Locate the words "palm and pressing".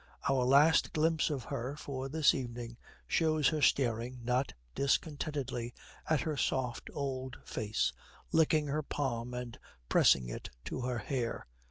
8.81-10.27